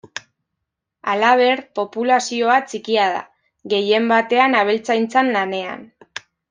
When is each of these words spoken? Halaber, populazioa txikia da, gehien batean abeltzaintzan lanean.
Halaber, 1.11 1.61
populazioa 1.81 2.57
txikia 2.73 3.05
da, 3.19 3.23
gehien 3.77 4.13
batean 4.17 4.61
abeltzaintzan 4.65 5.35
lanean. 5.39 5.91